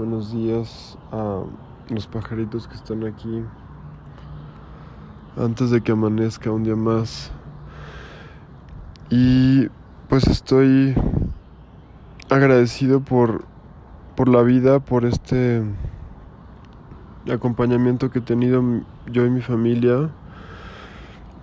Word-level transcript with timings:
Buenos 0.00 0.32
días 0.32 0.96
a 1.12 1.42
los 1.90 2.06
pajaritos 2.06 2.66
que 2.66 2.74
están 2.74 3.04
aquí. 3.04 3.44
Antes 5.36 5.70
de 5.70 5.82
que 5.82 5.92
amanezca 5.92 6.50
un 6.50 6.64
día 6.64 6.74
más. 6.74 7.30
Y 9.10 9.68
pues 10.08 10.26
estoy 10.26 10.94
agradecido 12.30 13.00
por, 13.00 13.44
por 14.16 14.28
la 14.28 14.40
vida, 14.40 14.80
por 14.80 15.04
este 15.04 15.62
acompañamiento 17.30 18.10
que 18.10 18.20
he 18.20 18.22
tenido 18.22 18.62
yo 19.06 19.26
y 19.26 19.28
mi 19.28 19.42
familia. 19.42 20.08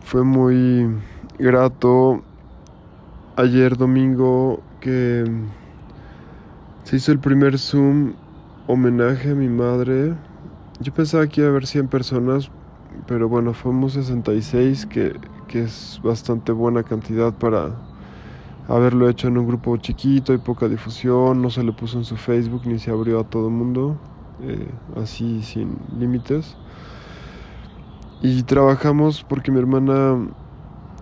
Fue 0.01 0.23
muy 0.23 0.97
grato 1.37 2.23
ayer 3.35 3.77
domingo 3.77 4.63
que 4.79 5.25
se 6.85 6.95
hizo 6.95 7.11
el 7.11 7.19
primer 7.19 7.59
Zoom 7.59 8.13
homenaje 8.67 9.31
a 9.31 9.35
mi 9.35 9.47
madre. 9.47 10.13
Yo 10.79 10.93
pensaba 10.93 11.25
que 11.27 11.41
iba 11.41 11.47
a 11.47 11.51
haber 11.51 11.65
100 11.65 11.87
personas, 11.87 12.51
pero 13.07 13.29
bueno, 13.29 13.53
fuimos 13.53 13.93
66, 13.93 14.85
que, 14.85 15.19
que 15.47 15.63
es 15.63 15.99
bastante 16.03 16.51
buena 16.51 16.83
cantidad 16.83 17.33
para 17.33 17.71
haberlo 18.67 19.07
hecho 19.09 19.29
en 19.29 19.37
un 19.37 19.47
grupo 19.47 19.77
chiquito 19.77 20.33
y 20.33 20.37
poca 20.37 20.67
difusión. 20.67 21.41
No 21.41 21.49
se 21.49 21.63
le 21.63 21.71
puso 21.71 21.97
en 21.97 22.03
su 22.03 22.17
Facebook 22.17 22.63
ni 22.65 22.77
se 22.77 22.91
abrió 22.91 23.21
a 23.21 23.23
todo 23.23 23.47
el 23.47 23.53
mundo, 23.53 23.97
eh, 24.41 24.69
así 25.01 25.41
sin 25.43 25.77
límites. 25.97 26.57
Y 28.21 28.43
trabajamos 28.43 29.23
porque 29.23 29.51
mi 29.51 29.59
hermana 29.59 30.27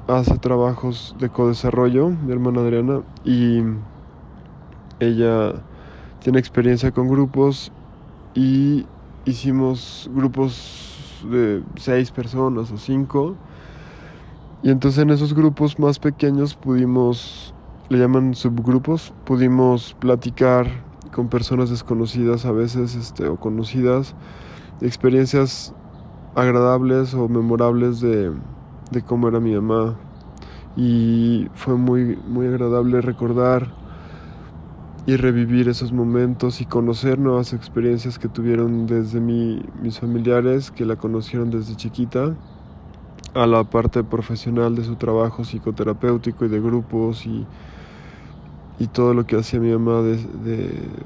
hace 0.07 0.37
trabajos 0.37 1.15
de 1.19 1.29
co-desarrollo, 1.29 2.09
mi 2.09 2.31
hermana 2.31 2.61
Adriana, 2.61 3.01
y 3.23 3.63
ella 4.99 5.55
tiene 6.25 6.39
experiencia 6.39 6.91
con 6.91 7.07
grupos 7.07 7.71
y 8.33 8.87
hicimos 9.25 10.09
grupos 10.11 11.21
de 11.29 11.61
seis 11.75 12.09
personas 12.09 12.71
o 12.71 12.79
cinco. 12.79 13.35
Y 14.63 14.71
entonces 14.71 15.03
en 15.03 15.11
esos 15.11 15.35
grupos 15.35 15.77
más 15.77 15.99
pequeños 15.99 16.55
pudimos, 16.55 17.53
le 17.89 17.99
llaman 17.99 18.33
subgrupos, 18.33 19.13
pudimos 19.23 19.95
platicar 19.99 20.65
con 21.13 21.29
personas 21.29 21.69
desconocidas 21.69 22.47
a 22.47 22.51
veces 22.51 22.95
este, 22.95 23.27
o 23.27 23.35
conocidas, 23.35 24.15
experiencias 24.81 25.75
agradables 26.33 27.13
o 27.13 27.29
memorables 27.29 27.99
de, 27.99 28.31
de 28.89 29.01
cómo 29.03 29.27
era 29.27 29.39
mi 29.39 29.53
mamá. 29.53 29.95
Y 30.75 31.49
fue 31.53 31.75
muy, 31.75 32.17
muy 32.27 32.47
agradable 32.47 33.01
recordar 33.01 33.84
y 35.05 35.17
revivir 35.17 35.69
esos 35.69 35.91
momentos 35.93 36.61
y 36.61 36.65
conocer 36.67 37.19
nuevas 37.19 37.53
experiencias 37.53 38.17
que 38.19 38.29
tuvieron 38.29 38.87
desde 38.87 39.21
mi, 39.21 39.61
mis 39.73 39.99
familiares 39.99 40.71
que 40.71 40.85
la 40.85 40.97
conocieron 40.97 41.49
desde 41.51 41.75
chiquita 41.75 42.39
a 43.33 43.47
la 43.47 43.65
parte 43.65 44.03
profesional 44.03 44.75
de 44.75 44.83
su 44.85 44.97
trabajo 44.97 45.43
psicoterapéutico 45.45 46.45
y 46.45 46.49
de 46.49 46.61
grupos 46.61 47.25
y, 47.27 47.49
y 48.77 48.89
todo 48.89 49.13
lo 49.13 49.25
que 49.25 49.37
hacía 49.37 49.59
mi 49.59 49.71
mamá 49.71 50.01
de, 50.01 50.17
de, 50.17 51.05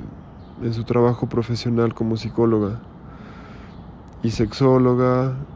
en 0.57 0.73
su 0.73 0.85
trabajo 0.85 1.29
profesional 1.29 1.93
como 1.93 2.17
psicóloga 2.17 2.89
y 4.21 4.31
sexóloga, 4.31 5.47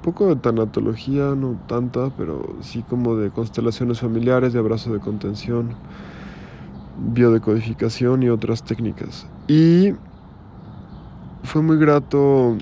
poco 0.00 0.28
de 0.28 0.36
tanatología, 0.36 1.34
no 1.36 1.60
tanta, 1.66 2.10
pero 2.12 2.58
sí 2.62 2.84
como 2.84 3.16
de 3.16 3.32
constelaciones 3.32 4.00
familiares, 4.00 4.52
de 4.52 4.58
abrazo 4.60 4.92
de 4.92 5.00
contención 5.00 5.80
biodecodificación 6.96 8.22
y 8.22 8.28
otras 8.28 8.62
técnicas. 8.62 9.26
Y 9.48 9.92
fue 11.42 11.62
muy 11.62 11.76
grato 11.76 12.56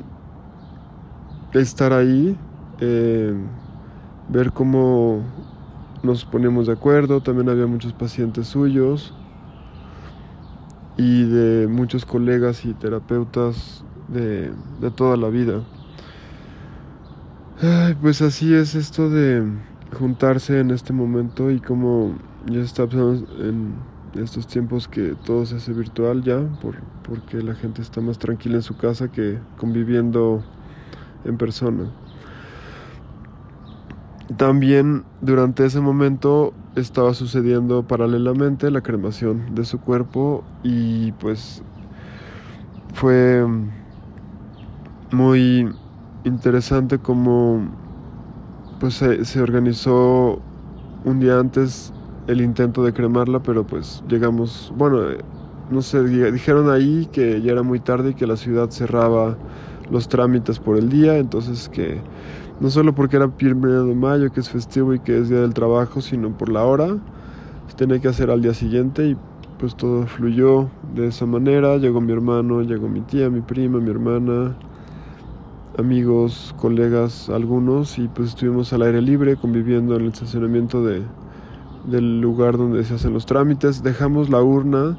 estar 1.52 1.92
ahí, 1.92 2.36
eh, 2.80 3.34
ver 4.28 4.52
cómo 4.52 5.22
nos 6.02 6.24
ponemos 6.24 6.66
de 6.66 6.72
acuerdo. 6.72 7.20
También 7.20 7.48
había 7.48 7.66
muchos 7.66 7.92
pacientes 7.92 8.48
suyos 8.48 9.14
y 10.96 11.24
de 11.24 11.68
muchos 11.68 12.04
colegas 12.04 12.64
y 12.64 12.74
terapeutas 12.74 13.84
de, 14.08 14.52
de 14.80 14.90
toda 14.90 15.16
la 15.16 15.28
vida. 15.28 15.62
pues 18.00 18.22
así 18.22 18.52
es 18.52 18.74
esto 18.74 19.08
de 19.08 19.44
juntarse 19.98 20.60
en 20.60 20.70
este 20.70 20.92
momento 20.92 21.50
y 21.50 21.60
como 21.60 22.14
ya 22.46 22.60
está 22.60 22.84
en 22.84 23.74
estos 24.14 24.46
tiempos 24.46 24.88
que 24.88 25.14
todo 25.24 25.46
se 25.46 25.56
hace 25.56 25.72
virtual 25.72 26.22
ya, 26.22 26.38
por, 26.60 26.76
porque 27.02 27.42
la 27.42 27.54
gente 27.54 27.82
está 27.82 28.00
más 28.00 28.18
tranquila 28.18 28.56
en 28.56 28.62
su 28.62 28.76
casa 28.76 29.10
que 29.10 29.38
conviviendo 29.56 30.42
en 31.24 31.36
persona. 31.38 31.90
También 34.36 35.04
durante 35.20 35.64
ese 35.64 35.80
momento 35.80 36.54
estaba 36.76 37.14
sucediendo 37.14 37.82
paralelamente 37.86 38.70
la 38.70 38.80
cremación 38.80 39.54
de 39.54 39.64
su 39.64 39.78
cuerpo 39.80 40.42
y 40.62 41.12
pues 41.12 41.62
fue 42.94 43.46
muy 45.10 45.68
interesante 46.24 46.98
como 46.98 47.68
pues 48.80 48.94
se, 48.94 49.24
se 49.24 49.40
organizó 49.40 50.40
un 51.04 51.20
día 51.20 51.38
antes 51.38 51.92
el 52.26 52.40
intento 52.40 52.84
de 52.84 52.92
cremarla, 52.92 53.40
pero 53.40 53.66
pues 53.66 54.02
llegamos, 54.08 54.72
bueno, 54.76 55.10
eh, 55.10 55.18
no 55.70 55.82
sé, 55.82 56.02
dijeron 56.04 56.70
ahí 56.70 57.08
que 57.12 57.40
ya 57.42 57.52
era 57.52 57.62
muy 57.62 57.80
tarde 57.80 58.10
y 58.10 58.14
que 58.14 58.26
la 58.26 58.36
ciudad 58.36 58.70
cerraba 58.70 59.36
los 59.90 60.08
trámites 60.08 60.58
por 60.58 60.76
el 60.76 60.88
día, 60.88 61.18
entonces 61.18 61.68
que 61.68 62.00
no 62.60 62.70
solo 62.70 62.94
porque 62.94 63.16
era 63.16 63.28
primero 63.28 63.84
de 63.86 63.94
mayo, 63.94 64.32
que 64.32 64.40
es 64.40 64.48
festivo 64.50 64.94
y 64.94 65.00
que 65.00 65.18
es 65.18 65.28
día 65.28 65.40
del 65.40 65.54
trabajo, 65.54 66.00
sino 66.00 66.36
por 66.36 66.48
la 66.48 66.64
hora, 66.64 66.98
se 67.68 67.76
tenía 67.76 68.00
que 68.00 68.08
hacer 68.08 68.30
al 68.30 68.42
día 68.42 68.54
siguiente 68.54 69.08
y 69.08 69.16
pues 69.58 69.76
todo 69.76 70.06
fluyó 70.06 70.70
de 70.94 71.08
esa 71.08 71.26
manera, 71.26 71.76
llegó 71.78 72.00
mi 72.00 72.12
hermano, 72.12 72.62
llegó 72.62 72.88
mi 72.88 73.00
tía, 73.02 73.30
mi 73.30 73.40
prima, 73.40 73.78
mi 73.80 73.90
hermana, 73.90 74.56
amigos, 75.78 76.54
colegas, 76.58 77.28
algunos, 77.28 77.98
y 77.98 78.08
pues 78.08 78.30
estuvimos 78.30 78.72
al 78.72 78.82
aire 78.82 79.00
libre 79.00 79.36
conviviendo 79.36 79.96
en 79.96 80.02
el 80.02 80.08
estacionamiento 80.08 80.84
de, 80.84 81.10
del 81.84 82.20
lugar 82.20 82.56
donde 82.56 82.84
se 82.84 82.94
hacen 82.94 83.12
los 83.12 83.26
trámites. 83.26 83.82
Dejamos 83.82 84.30
la 84.30 84.42
urna. 84.42 84.96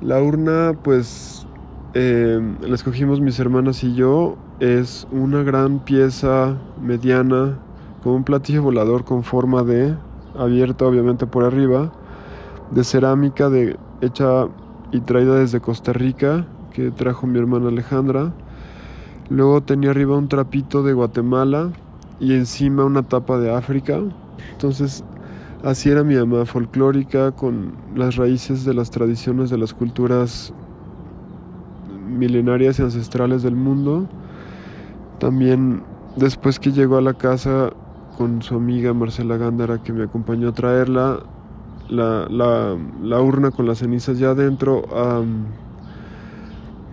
La 0.00 0.22
urna, 0.22 0.74
pues, 0.82 1.46
eh, 1.94 2.40
la 2.60 2.74
escogimos 2.74 3.20
mis 3.20 3.38
hermanas 3.38 3.82
y 3.84 3.94
yo. 3.94 4.36
Es 4.60 5.06
una 5.10 5.42
gran 5.42 5.80
pieza 5.80 6.56
mediana, 6.80 7.58
con 8.02 8.14
un 8.14 8.24
platillo 8.24 8.62
volador 8.62 9.04
con 9.04 9.22
forma 9.22 9.62
de, 9.62 9.94
abierta 10.38 10.86
obviamente 10.86 11.26
por 11.26 11.44
arriba, 11.44 11.92
de 12.70 12.84
cerámica 12.84 13.48
de, 13.48 13.76
hecha 14.00 14.46
y 14.92 15.00
traída 15.00 15.36
desde 15.36 15.60
Costa 15.60 15.92
Rica, 15.92 16.46
que 16.72 16.90
trajo 16.90 17.26
mi 17.26 17.38
hermana 17.38 17.68
Alejandra. 17.68 18.32
Luego 19.28 19.60
tenía 19.60 19.90
arriba 19.90 20.16
un 20.16 20.28
trapito 20.28 20.82
de 20.82 20.92
Guatemala 20.92 21.70
y 22.18 22.34
encima 22.34 22.84
una 22.84 23.02
tapa 23.02 23.38
de 23.38 23.54
África. 23.54 24.00
Entonces 24.52 25.04
Así 25.62 25.90
era 25.90 26.02
mi 26.02 26.14
mamá 26.14 26.46
folclórica 26.46 27.32
con 27.32 27.74
las 27.94 28.16
raíces 28.16 28.64
de 28.64 28.72
las 28.72 28.90
tradiciones 28.90 29.50
de 29.50 29.58
las 29.58 29.74
culturas 29.74 30.54
milenarias 32.08 32.78
y 32.78 32.82
ancestrales 32.82 33.42
del 33.42 33.56
mundo. 33.56 34.08
También 35.18 35.82
después 36.16 36.58
que 36.58 36.72
llegó 36.72 36.96
a 36.96 37.02
la 37.02 37.12
casa 37.12 37.74
con 38.16 38.40
su 38.40 38.54
amiga 38.54 38.94
Marcela 38.94 39.36
Gándara 39.36 39.82
que 39.82 39.92
me 39.92 40.04
acompañó 40.04 40.48
a 40.48 40.52
traerla, 40.52 41.20
la, 41.90 42.26
la, 42.30 43.20
urna 43.20 43.50
con 43.50 43.66
las 43.66 43.78
cenizas 43.78 44.18
ya 44.18 44.30
adentro, 44.30 44.84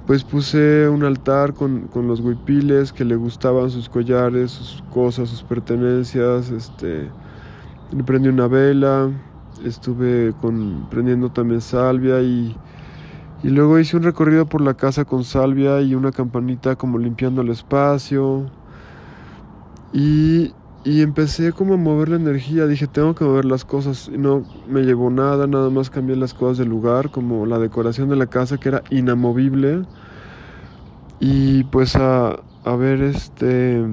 pues 0.06 0.26
puse 0.26 0.90
un 0.90 1.06
altar 1.06 1.54
con, 1.54 1.88
con 1.88 2.08
los 2.08 2.20
huipiles 2.20 2.92
que 2.92 3.06
le 3.06 3.16
gustaban 3.16 3.70
sus 3.70 3.88
collares, 3.88 4.52
sus 4.52 4.84
cosas, 4.92 5.30
sus 5.30 5.44
pertenencias, 5.44 6.50
este 6.50 7.10
prendí 8.06 8.30
una 8.30 8.48
vela, 8.48 9.10
estuve 9.64 10.34
prendiendo 10.90 11.32
también 11.32 11.62
salvia 11.62 12.22
y, 12.22 12.56
y 13.44 13.50
luego 13.50 13.80
hice 13.80 13.98
un 13.98 14.04
recorrido 14.04 14.46
por 14.46 14.62
la 14.62 14.76
casa 14.76 15.06
con 15.06 15.24
salvia 15.24 15.82
y 15.82 15.96
una 15.96 16.12
campanita 16.12 16.76
como 16.76 16.98
limpiando 16.98 17.42
el 17.42 17.50
espacio. 17.50 18.50
Y, 19.94 20.54
y 20.84 21.02
empecé 21.02 21.54
como 21.54 21.76
a 21.76 21.78
mover 21.78 22.10
la 22.10 22.18
energía, 22.18 22.68
dije 22.68 22.88
tengo 22.88 23.16
que 23.16 23.24
mover 23.24 23.46
las 23.46 23.66
cosas 23.66 24.10
y 24.14 24.18
no 24.18 24.44
me 24.68 24.82
llevó 24.82 25.10
nada, 25.10 25.48
nada 25.48 25.70
más 25.70 25.90
cambié 25.90 26.16
las 26.16 26.34
cosas 26.34 26.60
del 26.60 26.70
lugar, 26.70 27.10
como 27.10 27.46
la 27.46 27.60
decoración 27.60 28.10
de 28.10 28.16
la 28.16 28.28
casa 28.28 28.58
que 28.58 28.70
era 28.70 28.84
inamovible. 28.90 29.84
Y 31.20 31.64
pues 31.66 31.96
a, 31.96 32.40
a 32.64 32.76
ver 32.76 33.02
este 33.02 33.84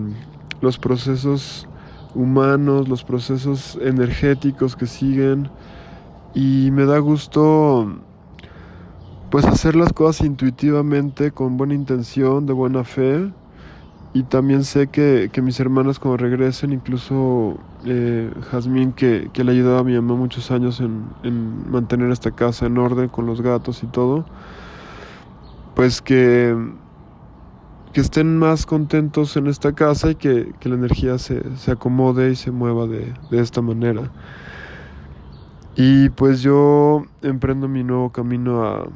los 0.61 0.79
procesos 0.79 1.69
humanos, 2.15 2.89
los 2.89 3.05
procesos 3.05 3.79
energéticos 3.83 4.77
que 4.77 4.87
siguen 4.87 5.51
y 6.35 6.71
me 6.73 6.85
da 6.85 6.99
gusto 6.99 8.01
pues 9.31 9.45
hacer 9.47 9.75
las 9.75 9.93
cosas 9.93 10.27
intuitivamente, 10.27 11.33
con 11.33 11.57
buena 11.57 11.75
intención, 11.75 12.47
de 12.47 12.53
buena 12.53 12.85
fe. 12.85 13.33
Y 14.13 14.23
también 14.23 14.63
sé 14.63 14.87
que, 14.87 15.29
mis 15.43 15.59
hermanas 15.59 15.99
cuando 15.99 16.19
regresen, 16.19 16.73
incluso 16.73 17.59
eh, 17.85 18.31
Jazmín, 18.53 18.93
que, 18.93 19.29
le 19.35 19.51
ha 19.51 19.53
ayudado 19.53 19.79
a 19.79 19.83
mi 19.83 19.95
mamá 19.95 20.15
muchos 20.15 20.53
años 20.53 20.79
en, 20.79 21.07
en, 21.25 21.69
mantener 21.69 22.13
esta 22.13 22.31
casa 22.31 22.67
en 22.67 22.79
orden 22.79 23.09
con 23.09 23.27
los 23.27 23.41
gatos 23.41 23.83
y 23.83 23.89
todo, 23.89 24.25
pues 25.75 26.01
que, 26.01 26.57
que 27.94 28.00
estén 28.00 28.37
más 28.38 28.67
contentos 28.67 29.37
en 29.37 29.46
esta 29.46 29.73
casa 29.73 30.11
y 30.11 30.14
que, 30.17 30.52
la 30.64 30.75
energía 30.75 31.17
se, 31.17 31.43
acomode 31.70 32.32
y 32.32 32.35
se 32.35 32.50
mueva 32.50 32.88
de, 32.88 33.14
de 33.31 33.41
esta 33.41 33.62
manera. 33.62 34.11
Y 35.76 36.08
pues 36.11 36.43
yo 36.43 37.05
emprendo 37.23 37.69
mi 37.69 37.85
nuevo 37.85 38.11
camino 38.11 38.64
a, 38.64 38.88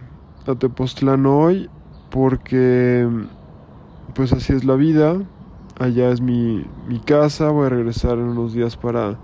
a 0.47 0.55
Tepoztlán 0.57 1.27
hoy 1.27 1.71
porque 2.11 3.09
pues 4.15 4.33
así 4.33 4.53
es 4.53 4.65
la 4.65 4.75
vida. 4.75 5.23
Allá 5.79 6.11
es 6.11 6.21
mi, 6.21 6.67
mi 6.89 6.99
casa, 6.99 7.51
voy 7.51 7.67
a 7.67 7.69
regresar 7.69 8.19
en 8.19 8.25
unos 8.25 8.53
días 8.53 8.77
para 8.77 9.17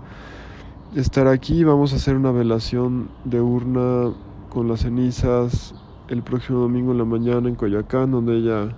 estar 0.95 1.27
aquí. 1.27 1.65
Vamos 1.65 1.91
a 1.91 1.97
hacer 1.97 2.15
una 2.15 2.31
velación 2.31 3.09
de 3.25 3.41
urna 3.41 4.13
con 4.49 4.69
las 4.69 4.81
cenizas 4.81 5.75
el 6.07 6.23
próximo 6.23 6.59
domingo 6.59 6.93
en 6.93 6.99
la 6.99 7.05
mañana 7.05 7.49
en 7.49 7.55
Coyacán, 7.55 8.11
donde 8.11 8.37
ella 8.37 8.69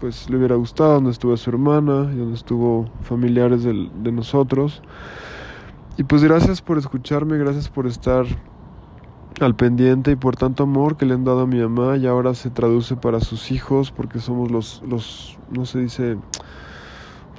pues 0.00 0.28
le 0.30 0.36
hubiera 0.36 0.56
gustado, 0.56 0.94
donde 0.94 1.10
estuvo 1.10 1.36
su 1.36 1.50
hermana 1.50 2.10
y 2.12 2.16
donde 2.16 2.34
estuvo 2.34 2.86
familiares 3.02 3.64
de, 3.64 4.12
nosotros. 4.12 4.82
Y 5.96 6.04
pues 6.04 6.22
gracias 6.22 6.60
por 6.60 6.78
escucharme, 6.78 7.38
gracias 7.38 7.68
por 7.68 7.86
estar 7.86 8.26
al 9.40 9.54
pendiente 9.54 10.12
y 10.12 10.16
por 10.16 10.36
tanto 10.36 10.62
amor 10.62 10.96
que 10.96 11.06
le 11.06 11.14
han 11.14 11.24
dado 11.24 11.40
a 11.40 11.46
mi 11.46 11.58
mamá 11.58 11.96
y 11.96 12.06
ahora 12.06 12.34
se 12.34 12.50
traduce 12.50 12.96
para 12.96 13.20
sus 13.20 13.50
hijos 13.50 13.90
porque 13.90 14.18
somos 14.18 14.50
los, 14.50 14.82
los 14.86 15.38
no 15.50 15.66
se 15.66 15.80
dice, 15.80 16.16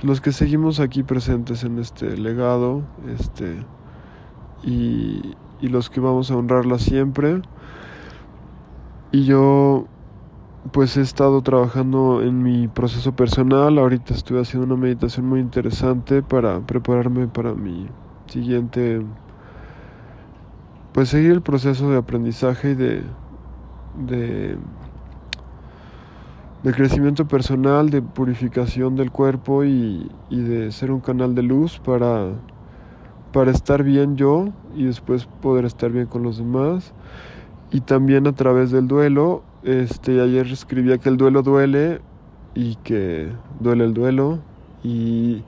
los 0.04 0.22
que 0.22 0.32
seguimos 0.32 0.80
aquí 0.80 1.04
presentes 1.04 1.64
en 1.64 1.80
este 1.80 2.18
legado, 2.18 2.84
este, 3.08 3.64
y, 4.64 5.36
y 5.60 5.68
los 5.70 5.90
que 5.90 6.00
vamos 6.00 6.32
a 6.32 6.36
honrarla 6.36 6.80
siempre. 6.80 7.42
Y 9.12 9.24
yo 9.24 9.88
pues 10.72 10.98
he 10.98 11.02
estado 11.02 11.42
trabajando 11.42 12.22
en 12.22 12.42
mi 12.44 12.68
proceso 12.68 13.16
personal, 13.16 13.78
ahorita 13.78 14.14
estoy 14.14 14.40
haciendo 14.40 14.66
una 14.66 14.82
meditación 14.82 15.28
muy 15.28 15.40
interesante 15.40 16.22
para 16.22 16.60
prepararme 16.62 17.28
para 17.28 17.54
mi 17.54 17.88
siguiente 18.28 19.02
pues 20.98 21.10
seguir 21.10 21.32
el 21.32 21.42
proceso 21.42 21.92
de 21.92 21.98
aprendizaje 21.98 22.72
y 22.72 22.74
de, 22.74 23.04
de, 26.64 26.74
crecimiento 26.74 27.28
personal, 27.28 27.92
de 27.92 28.02
purificación 28.02 28.96
del 28.96 29.12
cuerpo 29.12 29.64
y, 29.64 30.10
de 30.32 30.72
ser 30.72 30.92
un 30.92 31.00
canal 31.00 31.36
de 31.36 31.44
luz 31.44 31.80
para, 31.80 32.32
para 33.32 33.52
estar 33.52 33.84
bien 33.84 34.18
yo 34.18 34.50
y 34.76 34.86
después 34.86 35.28
poder 35.28 35.66
estar 35.66 35.92
bien 35.92 36.08
con 36.08 36.24
los 36.24 36.40
demás. 36.40 36.94
Y 37.72 37.82
también 37.82 38.26
a 38.26 38.34
través 38.34 38.72
del 38.72 38.88
duelo, 38.88 39.44
este, 39.68 40.22
ayer 40.22 40.48
escribía 40.48 40.98
que 40.98 41.10
el 41.10 41.18
duelo 41.18 41.44
duele 41.44 42.02
y 42.56 42.76
que 42.78 43.30
duele 43.60 43.84
el 43.86 43.94
duelo 43.94 44.40
y 44.84 45.44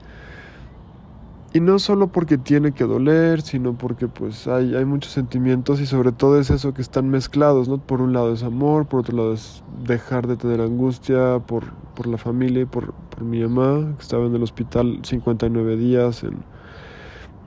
y 1.54 1.62
no 1.62 1.80
solo 1.80 2.08
porque 2.10 2.38
tiene 2.38 2.74
que 2.74 2.84
doler, 2.84 3.42
sino 3.42 3.74
porque 3.78 4.08
pues 4.08 4.48
hay, 4.48 4.76
hay 4.76 4.86
muchos 4.86 5.14
sentimientos 5.14 5.82
y 5.82 5.88
sobre 5.88 6.12
todo 6.12 6.40
es 6.40 6.50
eso 6.52 6.74
que 6.74 6.82
están 6.82 7.10
mezclados, 7.10 7.68
¿no? 7.68 7.80
Por 7.80 8.02
un 8.02 8.14
lado 8.14 8.34
es 8.34 8.44
amor, 8.44 8.86
por 8.88 9.00
otro 9.02 9.18
lado 9.18 9.34
es 9.34 9.64
dejar 9.84 10.28
de 10.28 10.38
tener 10.38 10.62
angustia 10.62 11.40
por, 11.40 11.74
por 11.96 12.08
la 12.08 12.18
familia 12.18 12.64
y 12.64 12.66
por, 12.66 12.94
por 12.94 13.24
mi 13.24 13.42
mamá, 13.42 13.96
que 13.98 14.02
estaba 14.04 14.26
en 14.28 14.36
el 14.36 14.44
hospital 14.44 15.00
59 15.04 15.76
días 15.78 16.24
en, 16.24 16.44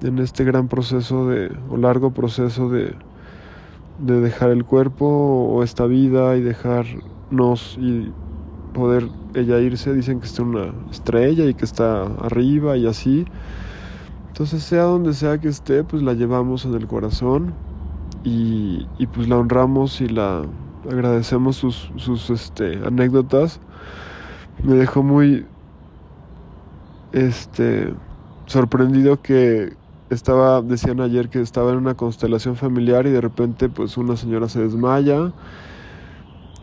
en 0.02 0.18
este 0.18 0.44
gran 0.44 0.68
proceso 0.68 1.28
de, 1.28 1.52
o 1.70 1.76
largo 1.76 2.12
proceso 2.12 2.68
de, 2.68 2.96
de 4.02 4.20
dejar 4.20 4.50
el 4.50 4.64
cuerpo 4.64 5.06
o 5.06 5.62
esta 5.62 5.86
vida 5.86 6.36
y 6.36 6.42
dejarnos 6.42 7.78
y 7.80 8.12
poder 8.74 9.08
ella 9.34 9.58
irse. 9.60 9.94
Dicen 9.94 10.20
que 10.20 10.26
está 10.26 10.42
una 10.42 10.72
estrella 10.90 11.44
y 11.44 11.54
que 11.54 11.64
está 11.64 12.02
arriba 12.02 12.76
y 12.76 12.86
así. 12.86 13.24
Entonces, 14.28 14.62
sea 14.62 14.84
donde 14.84 15.12
sea 15.12 15.38
que 15.38 15.48
esté, 15.48 15.84
pues 15.84 16.02
la 16.02 16.14
llevamos 16.14 16.64
en 16.64 16.74
el 16.74 16.86
corazón 16.86 17.54
y, 18.24 18.86
pues 19.14 19.28
la 19.28 19.36
honramos 19.36 20.00
y 20.00 20.08
la 20.08 20.42
agradecemos 20.90 21.56
sus, 21.56 21.92
sus 21.96 22.30
este, 22.30 22.80
anécdotas. 22.84 23.60
Me 24.64 24.74
dejó 24.74 25.02
muy 25.02 25.46
este, 27.12 27.92
sorprendido 28.46 29.20
que 29.22 29.74
estaba, 30.12 30.62
decían 30.62 31.00
ayer 31.00 31.28
que 31.28 31.40
estaba 31.40 31.72
en 31.72 31.78
una 31.78 31.94
constelación 31.94 32.56
familiar 32.56 33.06
y 33.06 33.10
de 33.10 33.20
repente 33.20 33.68
pues 33.68 33.96
una 33.96 34.16
señora 34.16 34.48
se 34.48 34.60
desmaya 34.60 35.32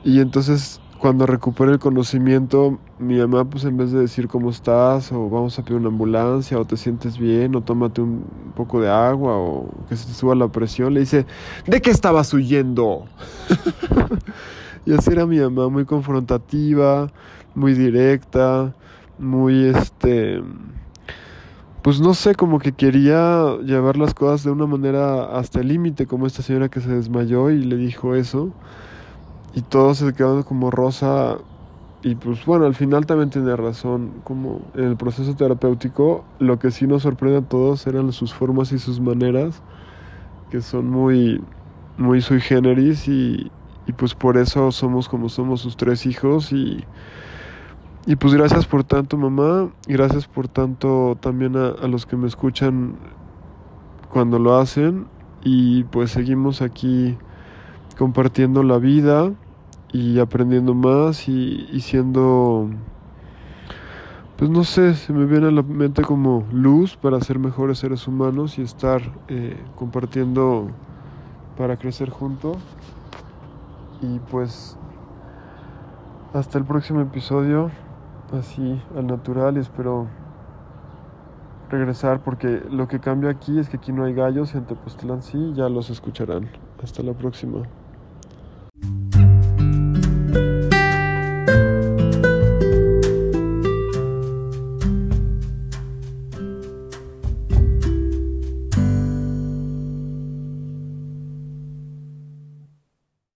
y 0.03 0.19
entonces 0.19 0.79
cuando 0.99 1.25
recupere 1.25 1.71
el 1.71 1.79
conocimiento, 1.79 2.77
mi 2.99 3.17
mamá, 3.17 3.45
pues 3.45 3.63
en 3.63 3.77
vez 3.77 3.91
de 3.91 4.01
decir 4.01 4.27
cómo 4.27 4.49
estás, 4.49 5.13
o 5.13 5.29
vamos 5.29 5.57
a 5.57 5.63
pedir 5.63 5.77
una 5.77 5.87
ambulancia, 5.87 6.59
o 6.59 6.65
te 6.65 6.75
sientes 6.75 7.17
bien, 7.17 7.55
o 7.55 7.61
tómate 7.61 8.01
un 8.01 8.25
poco 8.53 8.81
de 8.81 8.89
agua, 8.89 9.37
o 9.37 9.69
que 9.87 9.95
se 9.95 10.07
te 10.07 10.13
suba 10.13 10.35
la 10.35 10.49
presión, 10.49 10.93
le 10.93 10.99
dice, 10.99 11.25
¿de 11.65 11.81
qué 11.81 11.89
estabas 11.89 12.33
huyendo? 12.33 13.05
y 14.85 14.93
así 14.93 15.09
era 15.09 15.25
mi 15.25 15.39
mamá, 15.39 15.69
muy 15.69 15.85
confrontativa, 15.85 17.09
muy 17.55 17.73
directa, 17.73 18.73
muy 19.17 19.67
este. 19.67 20.43
Pues 21.81 22.01
no 22.01 22.13
sé, 22.13 22.35
como 22.35 22.59
que 22.59 22.75
quería 22.75 23.55
llevar 23.63 23.95
las 23.97 24.13
cosas 24.13 24.43
de 24.43 24.51
una 24.51 24.65
manera 24.67 25.37
hasta 25.37 25.61
el 25.61 25.69
límite, 25.69 26.07
como 26.07 26.27
esta 26.27 26.41
señora 26.43 26.67
que 26.69 26.81
se 26.81 26.89
desmayó 26.89 27.49
y 27.51 27.63
le 27.63 27.77
dijo 27.77 28.15
eso. 28.15 28.57
Y 29.53 29.63
todos 29.63 29.97
se 29.99 30.13
quedaron 30.13 30.43
como 30.43 30.71
rosa 30.71 31.37
y 32.01 32.15
pues 32.15 32.45
bueno, 32.45 32.65
al 32.65 32.75
final 32.75 33.05
también 33.07 33.29
tiene 33.31 33.55
razón, 33.57 34.21
como 34.23 34.71
en 34.75 34.85
el 34.85 34.97
proceso 34.97 35.35
terapéutico, 35.35 36.29
lo 36.39 36.59
que 36.59 36.71
sí 36.71 36.87
nos 36.87 37.03
sorprende 37.03 37.39
a 37.39 37.47
todos 37.47 37.87
eran 37.87 38.11
sus 38.13 38.33
formas 38.33 38.71
y 38.71 38.79
sus 38.79 39.01
maneras, 39.01 39.63
que 40.49 40.61
son 40.61 40.87
muy, 40.89 41.49
muy 41.97 42.21
sui 42.21 42.41
generis 42.41 43.07
y, 43.07 43.53
y 43.87 43.93
pues 43.93 44.15
por 44.15 44.37
eso 44.37 44.71
somos 44.71 45.09
como 45.09 45.29
somos 45.29 45.61
sus 45.61 45.77
tres 45.77 46.05
hijos 46.05 46.51
y, 46.53 46.89
y 48.09 48.15
pues 48.15 48.33
gracias 48.33 48.65
por 48.65 48.83
tanto 48.83 49.17
mamá, 49.17 49.69
gracias 49.87 50.27
por 50.27 50.47
tanto 50.47 51.17
también 51.21 51.55
a, 51.55 51.67
a 51.67 51.87
los 51.87 52.05
que 52.05 52.17
me 52.17 52.27
escuchan 52.27 52.95
cuando 54.11 54.39
lo 54.39 54.57
hacen. 54.57 55.07
Y 55.43 55.85
pues 55.85 56.11
seguimos 56.11 56.61
aquí 56.61 57.17
compartiendo 57.97 58.63
la 58.63 58.77
vida 58.77 59.31
y 59.91 60.19
aprendiendo 60.19 60.73
más 60.73 61.27
y, 61.27 61.79
siendo, 61.81 62.69
pues 64.37 64.49
no 64.49 64.63
sé, 64.63 64.95
se 64.95 65.13
me 65.13 65.25
viene 65.25 65.47
a 65.47 65.51
la 65.51 65.63
mente 65.63 66.01
como 66.01 66.45
luz 66.51 66.97
para 66.97 67.19
ser 67.21 67.39
mejores 67.39 67.79
seres 67.79 68.07
humanos 68.07 68.57
y 68.57 68.63
estar 68.63 69.01
eh, 69.27 69.57
compartiendo 69.75 70.69
para 71.57 71.77
crecer 71.77 72.09
juntos. 72.09 72.57
Y 74.01 74.19
pues 74.31 74.77
hasta 76.33 76.57
el 76.57 76.65
próximo 76.65 77.01
episodio, 77.01 77.71
así 78.33 78.81
al 78.95 79.07
natural 79.07 79.57
y 79.57 79.59
espero 79.59 80.07
regresar 81.69 82.21
porque 82.23 82.61
lo 82.69 82.87
que 82.87 82.99
cambia 82.99 83.29
aquí 83.29 83.59
es 83.59 83.69
que 83.69 83.77
aquí 83.77 83.91
no 83.91 84.03
hay 84.03 84.13
gallos 84.13 84.55
en 84.55 84.65
Tepoztlán 84.65 85.21
sí, 85.21 85.53
ya 85.55 85.69
los 85.69 85.89
escucharán. 85.89 86.49
Hasta 86.81 87.03
la 87.03 87.13
próxima. 87.13 87.63